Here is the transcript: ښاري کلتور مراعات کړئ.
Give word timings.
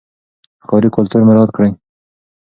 ښاري 0.65 0.89
کلتور 0.95 1.21
مراعات 1.27 1.49
کړئ. 1.55 1.69